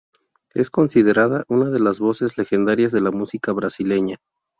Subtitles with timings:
[0.55, 4.17] Es considerada una de las voces legendarias de la música brasileña.